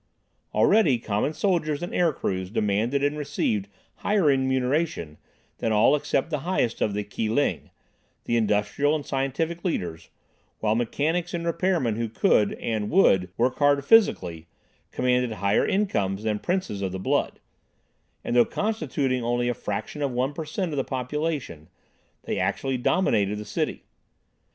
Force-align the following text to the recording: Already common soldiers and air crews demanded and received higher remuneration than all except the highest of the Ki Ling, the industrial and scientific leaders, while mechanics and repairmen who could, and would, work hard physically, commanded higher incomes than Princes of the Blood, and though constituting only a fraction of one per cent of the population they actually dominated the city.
Already 0.51 0.97
common 0.97 1.31
soldiers 1.33 1.83
and 1.83 1.93
air 1.93 2.11
crews 2.11 2.49
demanded 2.49 3.03
and 3.03 3.15
received 3.15 3.67
higher 3.97 4.23
remuneration 4.23 5.19
than 5.59 5.71
all 5.71 5.95
except 5.95 6.31
the 6.31 6.39
highest 6.39 6.81
of 6.81 6.95
the 6.95 7.03
Ki 7.03 7.29
Ling, 7.29 7.69
the 8.23 8.35
industrial 8.35 8.95
and 8.95 9.05
scientific 9.05 9.63
leaders, 9.63 10.09
while 10.57 10.73
mechanics 10.73 11.35
and 11.35 11.45
repairmen 11.45 11.97
who 11.97 12.09
could, 12.09 12.53
and 12.53 12.89
would, 12.89 13.29
work 13.37 13.59
hard 13.59 13.85
physically, 13.85 14.47
commanded 14.91 15.33
higher 15.33 15.67
incomes 15.67 16.23
than 16.23 16.39
Princes 16.39 16.81
of 16.81 16.91
the 16.91 16.97
Blood, 16.99 17.39
and 18.23 18.35
though 18.35 18.43
constituting 18.43 19.23
only 19.23 19.49
a 19.49 19.53
fraction 19.53 20.01
of 20.01 20.09
one 20.09 20.33
per 20.33 20.45
cent 20.45 20.73
of 20.73 20.77
the 20.77 20.83
population 20.83 21.69
they 22.23 22.39
actually 22.39 22.75
dominated 22.79 23.37
the 23.37 23.45
city. 23.45 23.83